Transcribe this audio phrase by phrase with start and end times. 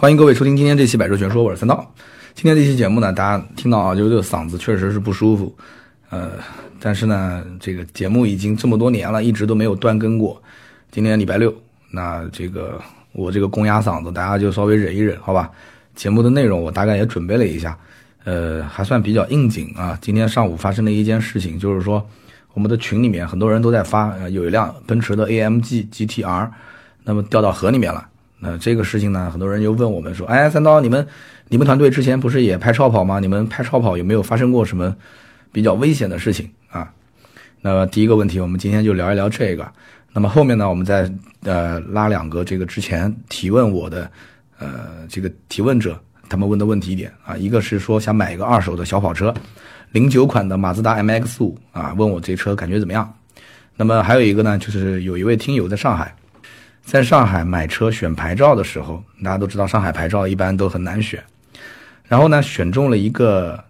[0.00, 1.76] 欢迎各位收听今天这期《百车全说》，我是三刀。
[2.34, 5.54] 今天这期节目呢，大家听到啊，就这个嗓子确实是不舒服，
[6.08, 6.30] 呃，
[6.80, 10.42] 但是呢，这个节目已经这么多年了，一直都没有断更过。
[10.90, 11.54] 今天礼拜六，
[11.90, 12.80] 那这个
[13.12, 15.50] 我这个公鸭嗓子，大家就稍微忍一忍，好吧？
[15.94, 17.78] 节目的内容我大概也准备了一下，
[18.24, 19.98] 呃，还算比较应景啊。
[20.00, 22.02] 今天上午发生的一件事情，就是说
[22.54, 26.48] 我们的群里面很多人都在发，有一辆奔驰的 AMG GTR，
[27.04, 28.06] 那么掉到河里面了。
[28.42, 31.06] 那这个事情呢，很多人就问我们说：“哎，三刀，你们
[31.48, 33.20] 你们团队之前不是也拍超跑吗？
[33.20, 34.96] 你们拍超跑有没有发生过什么
[35.52, 36.90] 比较危险的事情啊？”
[37.60, 39.70] 那么第一个问题，我们今天就聊一聊这个。
[40.14, 41.12] 那么后面呢，我们再
[41.44, 44.10] 呃拉两个这个之前提问我的
[44.58, 49.34] 呃这个提问者，他们问的问题点啊，一个是说想买一个二手的小跑车，
[49.92, 53.12] 零九款的马自达 MX 五啊，问我这车感觉怎么样？
[53.76, 56.16] 那么还有一个呢，就是有一位听友在上海。
[56.84, 61.22] 在上海买车选牌照的时候，大家都知道上海牌照一般都很难选。
[62.04, 63.62] 然后呢，选中了一个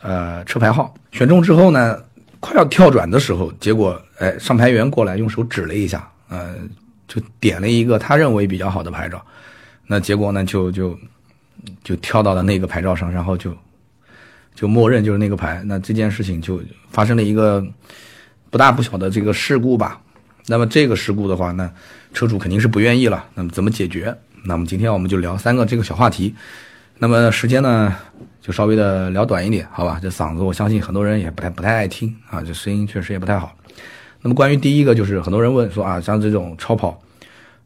[0.00, 2.02] 呃车牌号，选中之后呢，
[2.40, 6.56] 快要跳转的时候，结果哎上牌员过来用手指了一下，呃
[7.06, 9.24] 就点了一个他认为比较好的牌照，
[9.86, 10.98] 那结果呢就就
[11.84, 13.56] 就跳到了那个牌照上，然后就
[14.54, 15.62] 就默认就是那个牌。
[15.64, 17.64] 那这件事情就发生了一个
[18.50, 20.00] 不大不小的这个事故吧。
[20.46, 21.70] 那么这个事故的话，那
[22.14, 23.22] 车主肯定是不愿意了。
[23.34, 24.16] 那么怎么解决？
[24.44, 26.34] 那么今天我们就聊三个这个小话题。
[26.96, 27.94] 那么时间呢，
[28.40, 29.98] 就稍微的聊短一点，好吧？
[30.00, 33.54] 这嗓子我相信很多人也不太不太爱听啊，这声音确实也不太好。
[34.22, 37.02] 那么关于第一个，就是很多人问说啊，像这种超跑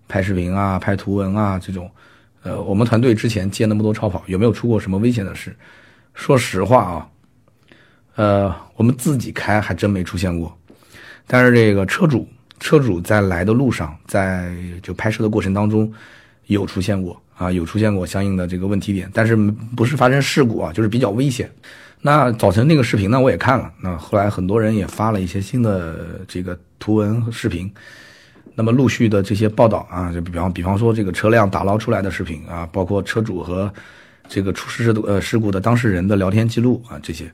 [0.09, 1.91] 拍视频啊、拍图文啊这种，
[2.43, 5.55] 呃，我们团队之前接那么多超跑，有没有出过什么危险的事？
[6.15, 7.09] 说实话啊，
[8.17, 10.57] 呃，我们自己开还真没出现过，
[11.27, 12.27] 但是这个车主。
[12.61, 15.93] 车主在来的路上，在就拍摄的过程当中，
[16.47, 19.37] 有出现过啊，有出现过相应的这个问题点，但是
[19.77, 21.51] 不是发生事故啊，就是比较危险。
[22.01, 27.69] 那早晨那个视频呢，我也看了，那后来很多人也发了一些新的这个图文和视频，
[28.55, 33.73] 那么陆续的这些报道啊，就比方比方说这个车辆打捞出来的视频啊，包括车主和
[34.29, 37.29] 这个出事的呃事故的当事人的聊天记录啊这些，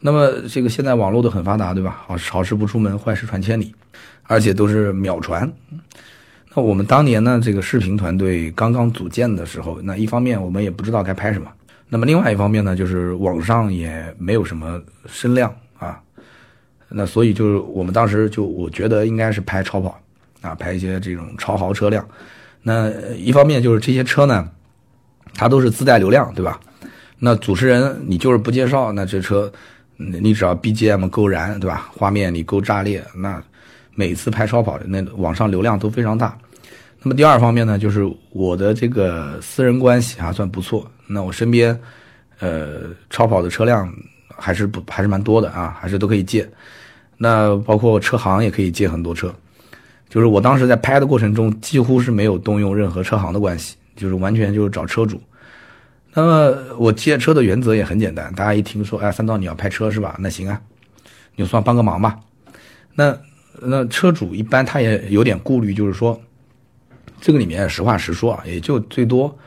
[0.00, 2.02] 那么这个现在网络都很发达，对吧？
[2.06, 3.74] 好好事不出门，坏事传千里。
[4.30, 5.50] 而且都是秒传。
[6.54, 11.50] 那我们当年呢，这个视频团队刚刚组建的时候，那一方面我们也不知道该拍什么，
[11.88, 15.98] 那么另外一方面呢，就是网上也没有什么声量啊。
[16.90, 19.98] 那所以就是我们当时就我觉得应该是拍超跑
[20.42, 22.06] 啊，拍一些这种超豪车辆。
[22.60, 24.46] 那一方面就是这些车呢，
[25.32, 26.60] 它都是自带流量，对吧？
[27.18, 29.50] 那主持人你就是不介绍，那这车。
[29.98, 31.90] 你只要 BGM 够燃，对吧？
[31.92, 33.42] 画面你够炸裂，那
[33.94, 36.38] 每次拍超跑的那网上流量都非常大。
[37.02, 40.88] 那么第二方面呢，就是我的这个私人关系还算不错。
[41.06, 41.78] 那我身边，
[42.38, 43.92] 呃，超跑的车辆
[44.28, 46.48] 还是不还是蛮多的啊，还是都可以借。
[47.16, 49.34] 那包括车行也可以借很多车。
[50.08, 55.20] 就是我当时在拍的过程中，几乎是没有动用任何车行的关系，就是完全就是找车主。
[56.14, 60.16] 那么我借车的原则也很简单，大家一听说，哎，三刀你要拍车是吧？
[60.18, 60.60] 那行啊，
[61.36, 62.18] 你就算帮个忙吧。
[62.94, 63.16] 那
[63.60, 66.20] 那车主一般他也有点顾虑，就是说，
[67.20, 69.38] 这个里面实话实说啊，也就最多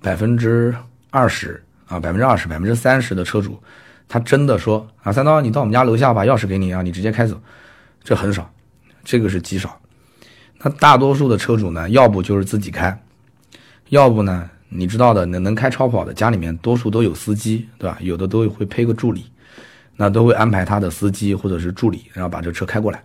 [0.00, 0.72] 百分之
[1.10, 3.60] 二十啊，百分之二十、百分之三十的车主，
[4.06, 7.40] 他真的说啊，三刀你到我们家楼下把钥匙给你啊，你直接开走，
[8.04, 8.48] 这很少，
[9.02, 9.80] 这个是极少。
[10.58, 13.02] 那大多数的车主呢，要不就是自己开，
[13.88, 14.48] 要不呢。
[14.74, 17.98] 你知道的，能能开超跑的家里面多数都有司机，对吧？
[18.00, 19.26] 有的都会配个助理，
[19.96, 23.04] 那都会安排他的司机或者是助理，然后把这车开过来。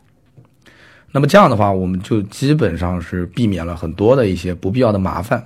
[1.11, 5.45] 那么这样的话，我们就基本上是避免了很多的一些不必要的麻烦，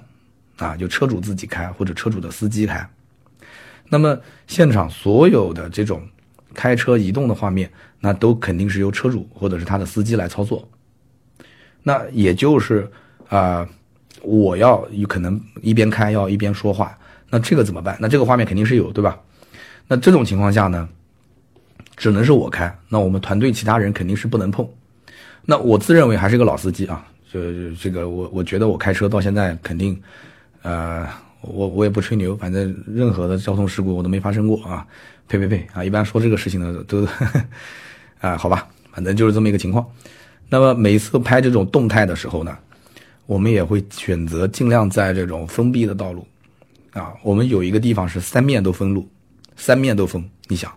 [0.57, 2.87] 啊，就车主自己开或者车主的司机开。
[3.89, 6.01] 那么现场所有的这种
[6.53, 10.67] 开车移动的画面，那都肯定是由车主或者是他的司机来操作。
[11.83, 12.89] 那也就是
[13.27, 13.67] 啊。
[14.21, 16.97] 我要有可能一边开要一边说话，
[17.29, 17.97] 那这个怎么办？
[17.99, 19.19] 那这个画面肯定是有，对吧？
[19.87, 20.87] 那这种情况下呢，
[21.97, 24.67] 只能是我开，那我们团队其他人肯定是不能碰。
[25.45, 27.39] 那我自认为还是个老司机啊，就
[27.75, 29.99] 这个我我觉得我开车到现在肯定，
[30.61, 31.07] 呃，
[31.41, 34.85] 我我也不吹牛，反正任何的交通事故我都没发生过啊，
[35.27, 35.83] 呸呸呸啊！
[35.83, 37.07] 一般说这个事情的都，
[38.21, 39.85] 啊，好吧，反正就是这么一个情况。
[40.47, 42.57] 那么每次拍这种动态的时候呢？
[43.25, 46.27] 我们也会选择尽量在这种封闭的道路，
[46.91, 49.07] 啊，我们有一个地方是三面都封路，
[49.55, 50.23] 三面都封。
[50.47, 50.71] 你想，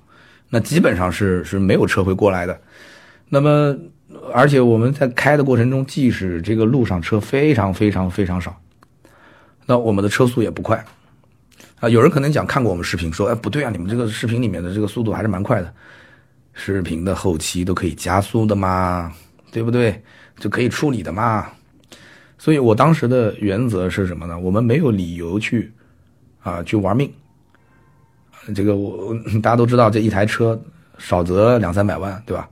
[0.51, 2.61] 那基本上是是没有车会过来的。
[3.29, 3.77] 那么，
[4.33, 8.57] 而且我们在开的过程中，即使这个路上车非常非常非常少，
[9.67, 10.85] 那我们的车速也不快。
[11.81, 15.75] 啊，有人可能讲看过我们视频，说，哎，不对啊，你们这个视频里面的这个速度还是蛮快的，
[16.53, 19.13] 视频的后期都可以加速的嘛，
[19.51, 20.01] 对不对？
[20.39, 21.49] 就可以处理的嘛。
[22.39, 24.39] 所以我当时的原则是什么呢？
[24.39, 25.73] 我们没有理由去，
[26.43, 27.11] 啊，去玩命。
[28.55, 30.61] 这个我 大家都知道，这一台车
[30.99, 32.49] 少则两三百万，对吧？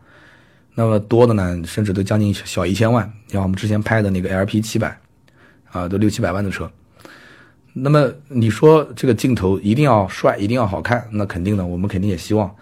[0.75, 3.13] 那么多的呢，甚至都将近小一千万。
[3.29, 4.99] 像我们之前拍的那个 LP 七百，
[5.71, 6.71] 啊，都六七百万的车。
[7.75, 12.55] 那么你说这个镜头一定要帅，一定要好看，那肯定的，我们肯定也希望，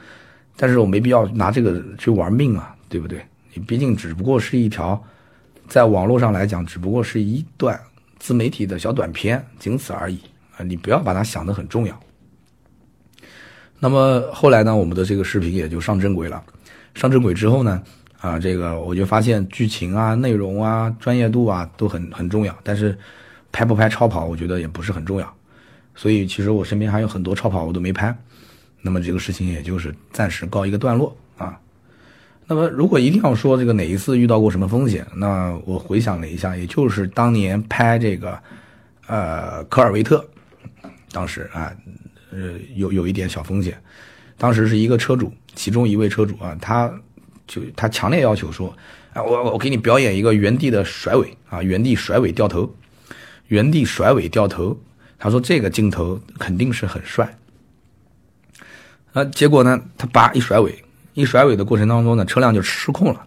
[0.56, 3.24] 但是我没必要拿这个去玩命啊，对不对？
[3.54, 5.00] 你毕竟只不过是一条，
[5.70, 7.80] 在网络上来讲，只不过是一段
[8.18, 10.18] 自媒体的小短片，仅此而已
[10.58, 10.64] 啊！
[10.64, 11.98] 你不要把它想得很重要。
[13.78, 16.42] 那么后来呢，我们的这个视频也就上正轨了。
[16.94, 17.82] 上正轨之后呢，
[18.18, 22.98] 啊，这个我就发现剧情啊、内容啊、专业度啊都很很重要，但是。
[23.52, 25.34] 拍不拍超跑，我觉得也不是很重要，
[25.96, 28.16] 所以其实我身边还有很多超跑我都没拍，
[28.80, 31.16] 那么这个事情也就是暂时告一个段落。
[32.50, 38.36] 那么如果一定要说这个哪一次遇到过什么风险，那我回想了一下，也就是当年拍这个
[39.06, 40.28] 呃科尔维特，
[41.12, 41.72] 当时啊
[42.32, 43.80] 呃有有一点小风险，
[44.36, 46.92] 当时是一个车主，其中一位车主啊，他
[47.46, 48.76] 就他强烈要求说，
[49.12, 52.74] 啊我我给你表演一个原地的甩尾啊，原地甩尾掉头。
[53.46, 54.76] 原地甩尾掉头，
[55.18, 57.36] 他说这个镜头肯定是很帅。
[59.12, 63.26] 啊，结果呢，他叭一甩尾，一甩尾的过程当中呢，车辆就失控了。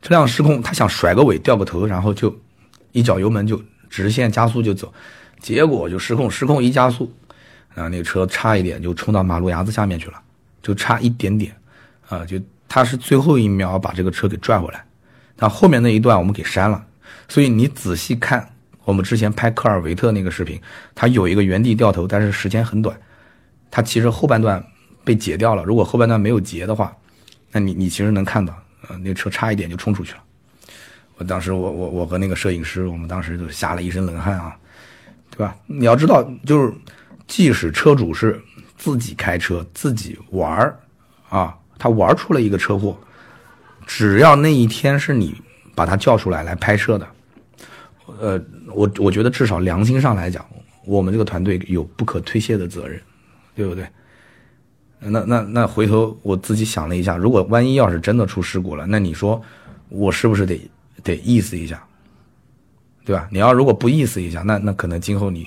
[0.00, 2.34] 车辆失控，他想甩个尾掉个头，然后就
[2.92, 3.60] 一脚油门就
[3.90, 4.92] 直线加速就走，
[5.40, 7.12] 结果就失控，失控一加速，
[7.74, 10.20] 啊，那个车差一点就冲到马路牙子下面去了，
[10.62, 11.54] 就差一点点，
[12.08, 14.84] 啊，就他是最后一秒把这个车给拽回来，
[15.36, 16.84] 但后面那一段我们给删了，
[17.28, 18.50] 所以你仔细看。
[18.84, 20.58] 我们之前拍科尔维特那个视频，
[20.94, 22.98] 它有一个原地掉头，但是时间很短。
[23.70, 24.64] 它其实后半段
[25.08, 25.64] 被截掉了。
[25.64, 26.94] 如果后半段没有截的话，
[27.50, 28.54] 那你你其实能看到，
[28.86, 30.18] 呃，那车差一点就冲出去了。
[31.16, 34.54] 我当时我我我和那个摄影师，我们当时就吓了一身冷汗啊，
[35.30, 35.56] 对吧？
[35.66, 36.70] 你要知道，就是
[37.26, 38.38] 即使车主是
[38.76, 40.78] 自己开车自己玩儿
[41.30, 42.94] 啊，他玩出了一个车祸，
[43.86, 45.34] 只要那一天是你
[45.74, 47.08] 把他叫出来来拍摄的。
[48.20, 48.38] 呃，
[48.74, 50.44] 我我觉得至少良心上来讲，
[50.84, 53.00] 我们这个团队有不可推卸的责任，
[53.54, 53.88] 对不对？
[55.00, 59.40] 那那那回头我自己想了一下，如果万一要是真的出事故了，那你说
[59.88, 60.60] 我是不是得
[61.02, 61.82] 得意思一下，
[63.04, 63.28] 对吧？
[63.30, 65.46] 你要如果不意思一下，那那可能今后你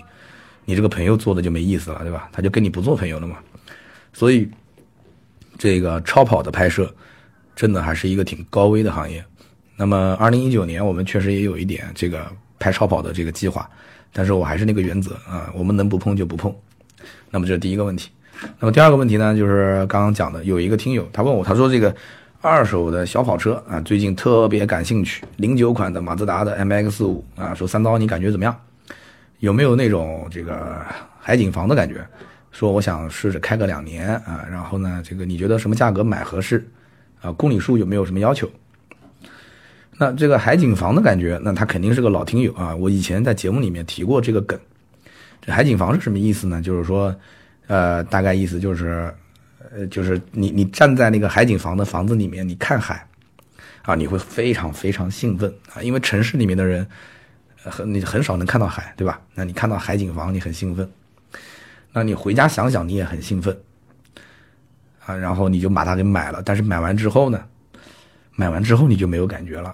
[0.65, 2.30] 你这个朋友做的就没意思了，对吧？
[2.31, 3.38] 他就跟你不做朋友了嘛。
[4.13, 4.50] 所以
[5.57, 6.94] 这个超跑的拍摄
[7.56, 9.24] 真的还是一个挺高危的行业。
[9.75, 12.31] 那么二零一九年我们确实也有一点这个。
[12.62, 13.68] 拍超跑的这个计划，
[14.13, 16.56] 但是我还是那个原则啊，我们能不碰就不碰。
[17.31, 18.12] 那么这是第一个问题。
[18.60, 21.96] 那么第二个问题呢，就是刚刚讲的，有一个听友他问我，他说这个
[22.42, 28.56] 二手的小跑车啊，最近特别感兴趣，零九款的马自达的 MX 五啊，说三刀你感觉怎么样？
[29.40, 30.86] 有没有那种这个
[31.20, 32.06] 海景房的感觉？
[32.52, 36.68] 说我想试着开个两年啊，然后呢，这个你觉得什么价格买合适？
[37.22, 38.50] 啊，公里数有没有什么要求？
[39.98, 42.76] 那这个海景房的感觉，那他肯定是个老听友啊。
[42.76, 44.60] 我以前在节目里面提过这个梗。
[45.40, 46.62] 这海景房是什么意思呢？
[46.62, 47.16] 就是说，
[47.72, 49.10] 呃，大概意思就是，
[49.72, 53.08] 呃，就是你你站在那个海景房的房子里面，你看海，
[53.84, 56.86] 啊，你会非常非常兴奋啊，因为城市里面的人
[57.63, 59.22] 很你很少能看到海，对吧？
[59.36, 60.92] 那你看到海景房，你很兴奋。
[61.94, 63.58] 那你回家想想，你也很兴奋
[65.06, 66.44] 啊，然后你就把它给买了。
[66.44, 67.42] 但是买完之后呢，
[68.36, 69.74] 买完之后你就没有感觉了。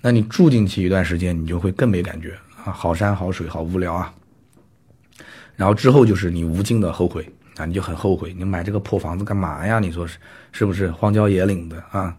[0.00, 2.34] 那你住进去一段时间，你就会更没感觉
[2.64, 4.14] 啊，好山好水好无聊啊。
[5.56, 9.78] 然后之后就是你无尽的后悔啊，你就很后悔，你买这个破房子干嘛呀？
[9.78, 10.18] 你说是
[10.52, 12.16] 是不是荒郊野岭的啊？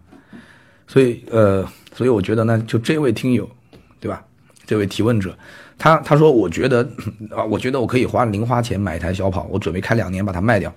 [0.87, 3.49] 所以呃，所以我觉得呢，就这位听友，
[3.99, 4.23] 对吧？
[4.65, 5.37] 这位提问者，
[5.77, 6.87] 他他说我觉得
[7.29, 10.73] 啊，我觉得我可以花零花钱买一台小跑，我准备开两年把它卖掉。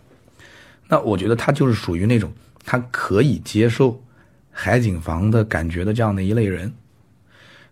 [0.88, 2.33] 那我觉得他就是属于那种
[2.65, 4.03] 他可以接受
[4.50, 6.73] 海景房的感觉的这样的一类人。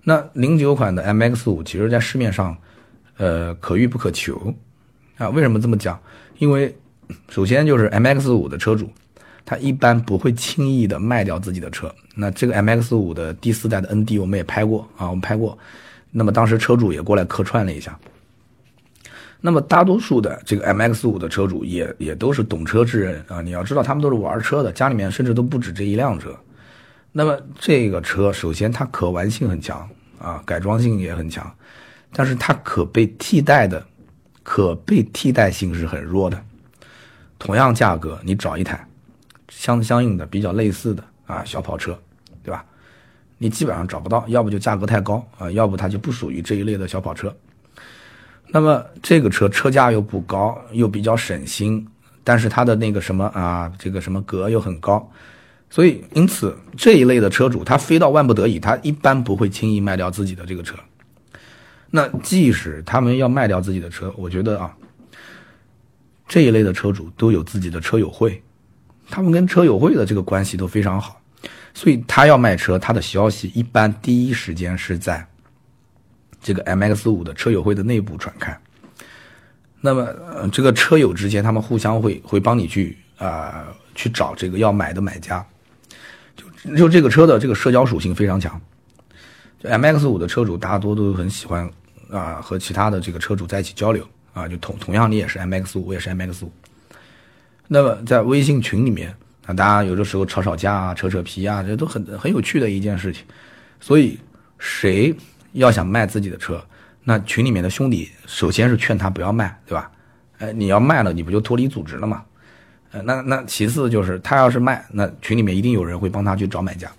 [0.05, 2.57] 那零九款的 MX 五，其实在市面上，
[3.17, 4.55] 呃，可遇不可求，
[5.17, 5.99] 啊，为什么这么讲？
[6.39, 6.77] 因为
[7.29, 8.91] 首先就是 MX 五的车主，
[9.45, 11.95] 他一般不会轻易的卖掉自己的车。
[12.15, 15.59] 那这个 MX 五的第四代的 ND 我们也拍过啊，我们拍过，
[16.11, 17.99] 那么当时车主也过来客串了一下。
[19.41, 26.35] 那么大多数的这个 MX 五的车主也也都是懂车之人啊，你要知道他们都是玩车的，家里面甚至都不止这一辆车。
[27.13, 29.89] 那么这个车首先它可玩性很强。
[30.19, 31.55] 啊，改装性也很强，
[32.11, 33.87] 但是它可被替代的，
[34.49, 36.41] 可被替代性是很弱的。
[37.37, 38.87] 同样价格，你找一台
[39.49, 41.99] 相相应的、比较类似的啊小跑车，
[42.45, 42.65] 对吧？
[43.39, 47.37] 你基本上找不到，要不就价格太高啊，要不它就不属于这一类的小跑车。
[48.47, 51.85] 那么这个车车价又不高，又比较省心，
[52.23, 55.11] 但是它的那个什么啊，这个什么格又很高，
[55.69, 60.77] 所以因此这一类的车主，他非到万不得已，他一般不会轻易卖掉自己的这个车。
[61.91, 64.75] 那即使他们要卖掉自己的车，我觉得啊，
[66.29, 68.43] 这一类的车主都有自己的车友会，
[69.09, 71.21] 他们跟车友会的这个关系都非常好，
[71.75, 75.27] 所以他要卖车，他的消息一般第一时间是在。
[76.43, 78.57] 这个 M X 五的车友会的内部传开，
[79.81, 83.67] 那么这个车友之间，他们互相会会帮你去啊
[83.97, 85.45] 去找这个要买的买家，
[86.37, 88.61] 就就这个车的这个社交属性非常强。
[89.69, 91.71] M X 五的车主大多都很喜欢
[92.11, 96.53] 啊和其他的这个车主在一起交流啊，就同同样你也是 M X 五，我也是 M X 五。
[97.69, 99.15] 那么在微信群里面
[99.47, 103.25] 啊，大家有的时候吵吵架啊、扯扯皮啊，这都很很有趣的一件事情。
[103.81, 104.19] 所以
[104.59, 105.15] 谁？
[105.53, 106.63] 要想卖自己的车，
[107.03, 109.91] 那群里面的兄弟首先是劝他不要卖，对吧？
[110.37, 112.23] 哎，你要卖了，你不就脱离组织了吗？
[112.93, 116.93] 呃，那那其次就是他要是卖，那群里面一定有人会帮他去找买家。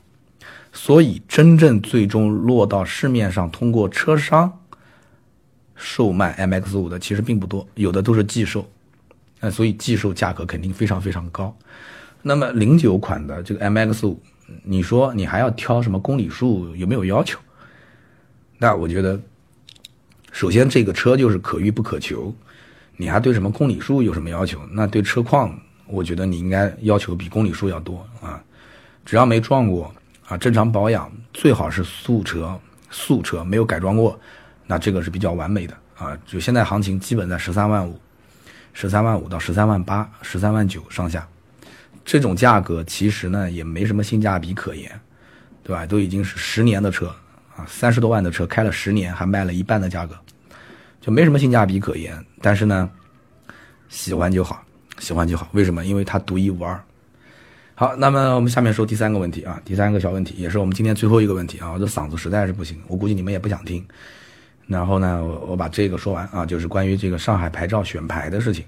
[0.77, 4.59] 所以真正最终落到市面上通过车商
[5.75, 8.63] 售卖 MX 五的其实并不多，有的都是寄售，
[9.39, 11.53] 那，所以寄售价格肯定非常非常高。
[12.21, 14.21] 那么零九款的这个 MX 五，
[14.63, 17.39] 你说你还要挑什么公里数，有没有要求？
[18.59, 19.19] 那我觉得，
[20.31, 22.31] 首先这个车就是可遇不可求，
[22.95, 24.61] 你还对什么公里数有什么要求？
[24.71, 28.39] 那对车况，我觉得你应该要求比公里数要多啊。
[29.03, 29.91] 只要没撞过
[30.27, 34.19] 啊，正常保养，最好是素车，素车没有改装过，
[34.65, 36.17] 那这个是比较完美的啊。
[36.25, 37.97] 就现在行情基本在十三万五，
[38.73, 41.25] 十三万五到十三万八、十三万九上下，
[42.03, 44.99] 这种价格其实呢也没什么性价比可言，
[45.63, 45.85] 对吧？
[45.85, 47.13] 都已经是十年的车。
[47.55, 50.15] 啊，三十多万的车开了十年，还卖了一半的价格，
[51.01, 52.23] 就没什么性价比可言。
[52.39, 52.87] 但是呢，
[53.89, 54.63] 喜欢就好，
[54.99, 55.47] 喜欢就好。
[55.53, 55.83] 为什么？
[55.83, 56.79] 因为它独一无二。
[57.79, 61.71] 好，那么我们下面说第三个问题啊，第三个小问题，也是我们今天最后一个问题啊。
[61.71, 63.85] 我这嗓子实在是不行，我估计你们也不想听。
[64.65, 68.65] 然后呢，我我把这个说完啊，就是关于这个上海牌照选牌的事情。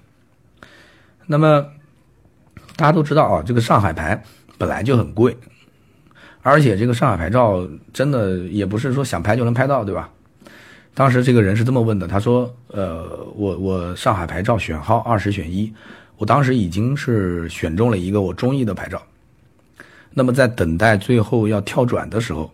[1.25, 1.65] 那么
[2.75, 4.23] 大家都知道啊，这个上海牌
[4.59, 5.35] 本来就很贵。
[6.43, 10.07] 而且这个上海牌照真的也不是说想拍就能拍到，对吧？
[10.93, 15.73] 当时这个人是这么问的，他说：“呃，我我上海牌照选号二十选一，
[16.19, 19.01] 我当时已经是选中了一个我中意的牌照。
[20.13, 22.51] 那么在等待最后要跳转的时候，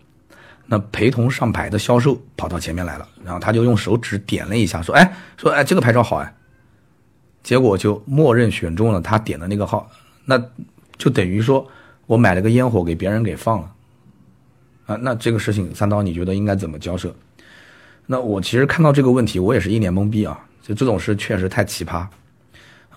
[0.66, 6.32] 那陪同上牌的销售跑到前面来了，然后他就用手指点了一下，说：哎，说哎这个牌照好哎。
[7.42, 9.90] 结果就默认选中了他点的那个号，
[10.24, 10.40] 那
[10.96, 11.68] 就等于说
[12.06, 13.72] 我买了个烟火给别人给放了。”
[14.86, 17.12] 啊，那这个事情三刀，你觉得应该怎么交涉？
[18.06, 20.38] 那我其实看到这个问题，我也是一脸懵逼啊！
[20.62, 22.06] 就这种事确实太奇葩。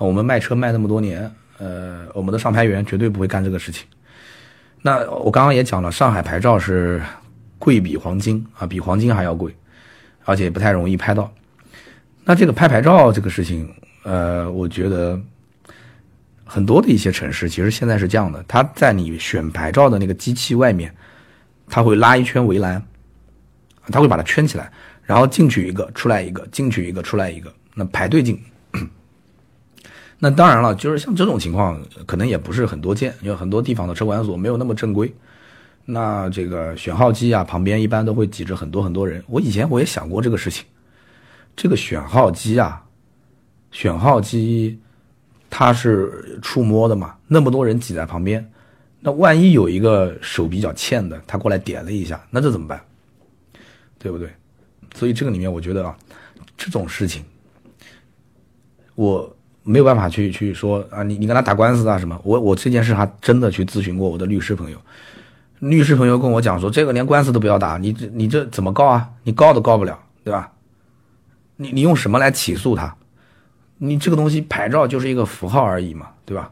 [0.07, 3.85] 我们卖车卖那么多年，呃，我们的上牌员绝对不会干这个事情。
[4.81, 7.01] 那我刚刚也讲了，上海牌照是
[7.57, 9.55] 贵比黄金啊，比黄金还要贵，
[10.23, 11.31] 而且不太容易拍到。
[12.23, 13.71] 那这个拍牌照这个事情，
[14.03, 15.21] 呃，我觉得
[16.45, 20.91] 很多的一些城市其实现在是这样的，它在你选牌照的那个机器外面。
[21.71, 22.83] 他会拉一圈围栏，
[23.91, 24.71] 他会把它圈起来，
[25.03, 28.41] 然后进去一个，出来一个，进去一个，出来一个，那排队进。
[30.19, 35.11] 那当然了，就是像这种情况，可能也不是很多见，因为很多地方的车管所没有那么正规。
[35.85, 39.23] 那这个选号机啊，旁边一般都会挤着很多很多人。
[39.27, 40.65] 我以前我也想过这个事情，
[41.55, 42.83] 这个选号机啊，
[43.71, 44.77] 选号机
[45.49, 48.45] 它是触摸的嘛，那么多人挤在旁边。
[48.99, 52.79] 那万一有一个手比较欠的，他过来点了一下，那这怎么办？
[53.97, 54.29] 对不对？
[54.93, 55.97] 所以这个里面，我觉得啊，
[56.57, 57.23] 这种事情，
[58.95, 59.35] 我
[59.69, 62.19] 没有办法去去说啊，你你跟他打官司啊什么？
[62.23, 64.81] 我我这件事还真的去咨询过我的律师朋友，
[65.59, 69.07] 律师朋友跟我讲说，这个连官司都不要打，你这你这怎么告啊？
[69.21, 70.51] 你告都告不了，对吧？
[71.55, 72.95] 你你用什么来起诉他？
[73.77, 76.51] 你这个东西牌照就是一个符号而已嘛，对吧？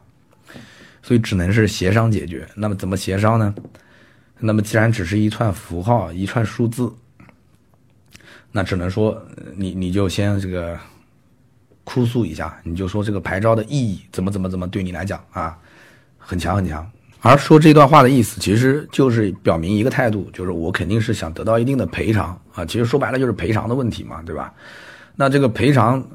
[1.02, 2.46] 所以只能是协商解决。
[2.54, 3.54] 那么怎么协商呢？
[4.38, 6.92] 那么既然只是一串符号、一串数字，
[8.52, 9.20] 那只能说
[9.56, 10.78] 你你就先这个
[11.88, 15.56] 哭诉一下，你就说这个牌照的意义怎么怎么怎么对你来讲啊
[16.18, 16.86] 很强很强
[17.22, 22.62] 而说这段话的意思，其实就是表明一个态度，就是我肯定是想得到一定的赔偿啊。
[22.66, 24.52] 其实说白了就是赔偿的问题嘛，对吧？
[25.16, 26.06] 那这个赔偿，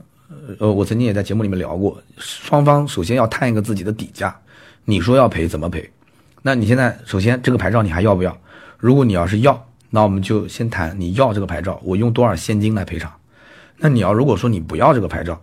[0.59, 4.33] 呃，我曾经也在节目里面聊过，双方首先要谈一个自己的底价。
[4.85, 5.89] 你说要赔怎么赔？
[6.43, 8.37] 那你现在首先这个牌照你还要不要？
[8.77, 13.11] 如果你要是要，那我们就先谈你要这个牌照，我用多少现金来赔偿？
[13.77, 15.41] 那你要如果说你不要这个牌照，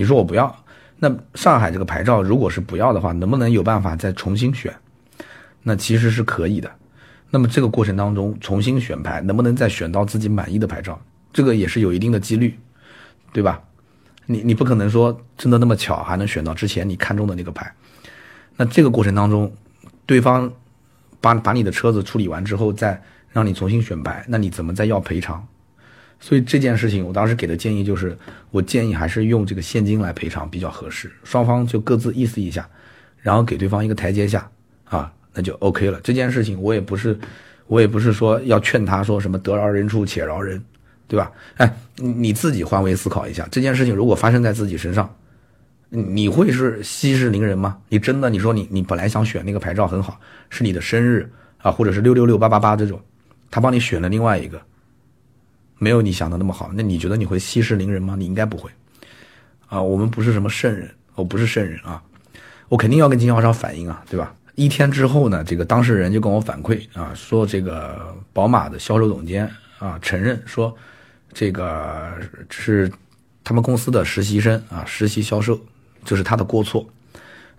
[0.00, 0.64] 你说我不要，
[0.98, 4.74] 那上海这个牌照如果是不要的话，能不能有办法再重新选？
[5.62, 6.70] 那其实是可以的。
[7.28, 10.98] 那么这个过程当中重新选牌，能不能再选到自己满意的牌照？
[11.34, 12.58] 这个也是有一定的几率，
[13.30, 13.60] 对吧？
[14.24, 17.70] 你你不可能说真的那么巧还能选到之前你看中的那个牌。
[18.56, 19.52] 那这个过程当中，
[20.06, 20.50] 对方
[21.20, 22.98] 把把你的车子处理完之后，再
[23.32, 25.46] 让你重新选牌，那你怎么再要赔偿？
[26.22, 28.14] 所以这件事情，我当时给的建议就是，
[28.50, 32.68] 我建议还是用这个现金来赔偿比较合适，双方就各自意思一下，
[33.20, 34.46] 然后给对方一个台阶下，
[34.84, 35.98] 啊，那就 OK 了。
[36.02, 37.18] 这件事情我也不是，
[37.66, 40.62] 我也不是说要劝他说什么得饶人处且饶人，
[41.08, 41.32] 对吧？
[41.56, 45.10] 哎，你自己换位思考一下，这件事情如果发生在自己身上，
[45.88, 47.78] 你会是息事宁人吗？
[47.88, 51.26] 你真的你说你你本来想选那个牌照很好，是你的生日
[51.62, 53.00] 啊，或者是六六六八八八这种，
[53.50, 54.60] 他帮你选了另外一个。
[55.82, 58.14] 没有你想的那么好，那你觉得你会息事宁人吗？
[58.16, 58.70] 你应该不会，
[59.66, 62.02] 啊，我们不是什么圣人，我不是圣人啊，
[62.68, 64.34] 我肯定要跟经销商反映啊，对吧？
[64.56, 70.76] 一天之后呢，这个当事人就跟我反馈啊，说这个宝马的销售总监啊承认说，
[71.32, 72.12] 这个
[72.50, 72.92] 是
[73.42, 75.58] 他们公司的实习生啊实习销售，
[76.04, 76.86] 这是他的过错，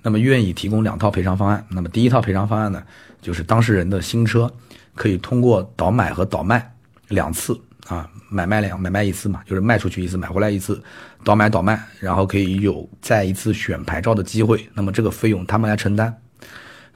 [0.04, 1.66] 那么愿意提供两套赔偿方案。
[1.70, 2.84] 那么第一套赔偿方案呢，
[3.20, 4.54] 就是当事人的新车
[4.94, 6.72] 可以通过倒买和倒卖
[7.08, 7.60] 两次。
[7.88, 10.82] 啊，买卖两买卖一次嘛，就是卖出去一次，买回来一次，
[11.24, 14.70] 倒买倒卖，然后可以有再一次选牌照的机会。
[14.74, 16.16] 那么这个费用他们来承担。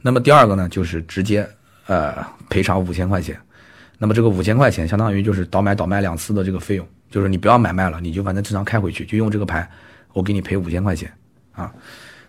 [0.00, 1.46] 那么第二个呢，就是直接
[1.86, 2.14] 呃
[2.48, 3.38] 赔偿五千块钱。
[3.98, 9.68] 那么这个五千块钱相当于就是倒买倒卖两次的这个费用，就是你不要买卖了，你就反正正常开回去，就用这个牌，
[10.12, 11.12] 我给你赔五千块钱
[11.52, 11.72] 啊。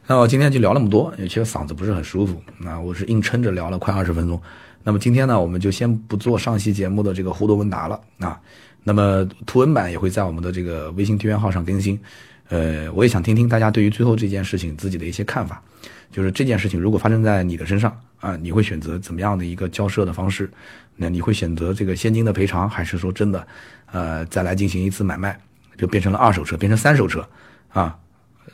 [0.07, 4.41] 那我今天就聊那么多，其实嗓子不是很舒服，那我是硬撑着聊了快二十分钟。
[4.87, 8.39] 那么今天呢，我们就先不做上期节目的这个互动问答了啊。
[8.85, 11.99] 那么图文版也会在我们的这个微信订阅号上更新。
[12.47, 15.61] 呃，我也想听听大家对于最后这件事情自己的一些看法。
[16.09, 20.49] 就是这件事情如果发生在你的身上啊，你会选择怎么样的一个交涉的方式？
[20.95, 23.45] 那你会选择这个现金的赔偿，还是说真的，
[23.91, 25.37] 呃，再来进行一次买卖，
[25.77, 27.27] 就变成了二手车，变成三手车
[27.73, 27.93] 啊？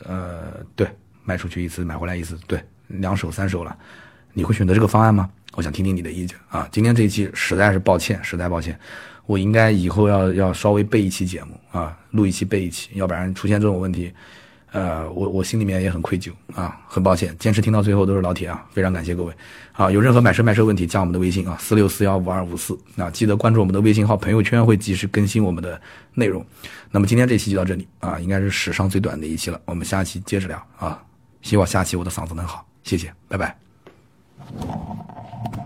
[0.04, 0.88] 呃，对，
[1.26, 3.78] 卖出去一次，买回来一次，对，两手三手了，
[4.34, 5.30] 你会选择这个方案吗？
[5.56, 6.68] 我想听听你的意见啊！
[6.72, 8.76] 今天这一期实在是抱歉，实在抱歉，
[9.28, 14.12] 我应该以后要要稍微备一期节目啊，录一期备一期，要不然出现这种问题，
[14.72, 17.38] 呃，我我心里面也很愧疚啊，很抱歉。
[17.38, 19.34] 坚持听到最后都是老铁啊，非常感谢各位
[19.74, 19.92] 啊！
[19.92, 25.80] 有任何买车卖车问题，加我们的微信啊，四六四幺五二五四啊，记得关注我们的微信号，朋友圈会及时更新我们的
[26.16, 26.44] 内容。
[26.90, 31.00] 那么今天这期就到这里啊，应该是史上最短的一期了，我们下期接着聊啊！
[31.44, 33.63] 希望下期我的嗓子能好，谢谢，拜拜。
[34.52, 35.64] 何?